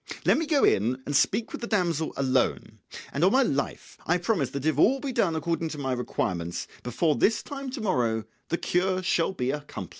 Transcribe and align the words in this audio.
Let 0.25 0.39
me 0.39 0.47
go 0.47 0.63
in 0.63 0.99
and 1.05 1.15
speak 1.15 1.51
with 1.51 1.61
the 1.61 1.67
damsel 1.67 2.11
alone, 2.17 2.79
and 3.13 3.23
on 3.23 3.31
my 3.31 3.43
life 3.43 3.99
I 4.07 4.17
promise 4.17 4.49
that 4.49 4.65
if 4.65 4.79
all 4.79 4.99
be 4.99 5.11
done 5.11 5.35
according 5.35 5.69
to 5.69 5.77
my 5.77 5.93
requirements, 5.93 6.67
before 6.81 7.13
this 7.15 7.43
time 7.43 7.69
to 7.69 7.81
morrow 7.81 8.23
the 8.49 8.57
cure 8.57 9.03
shall 9.03 9.31
be 9.31 9.51
accomplished." 9.51 9.89